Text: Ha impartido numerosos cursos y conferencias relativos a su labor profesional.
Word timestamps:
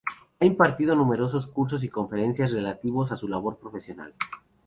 Ha 0.39 0.45
impartido 0.45 0.95
numerosos 0.95 1.45
cursos 1.45 1.83
y 1.83 1.89
conferencias 1.89 2.51
relativos 2.51 3.11
a 3.11 3.15
su 3.15 3.27
labor 3.27 3.59
profesional. 3.59 4.15